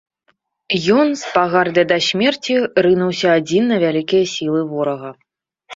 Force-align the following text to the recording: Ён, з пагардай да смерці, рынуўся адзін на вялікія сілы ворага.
Ён, 1.01 1.07
з 1.23 1.33
пагардай 1.35 1.85
да 1.93 1.97
смерці, 2.09 2.53
рынуўся 2.87 3.27
адзін 3.43 3.63
на 3.75 3.83
вялікія 3.87 4.23
сілы 4.37 4.61
ворага. 4.75 5.09